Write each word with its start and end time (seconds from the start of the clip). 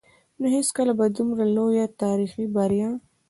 نو 0.39 0.45
هېڅکله 0.55 0.91
به 0.99 1.05
دومره 1.17 1.43
لويه 1.55 1.85
تاريخي 2.01 2.45
بريا 2.55 2.89